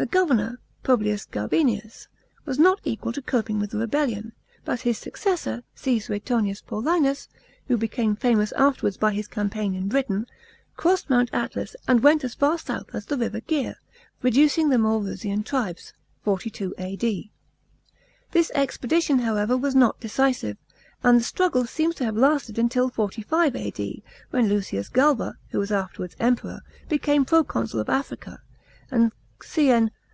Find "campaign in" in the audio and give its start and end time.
9.26-9.88